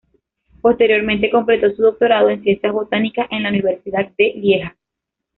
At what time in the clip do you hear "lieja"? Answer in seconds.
4.35-4.75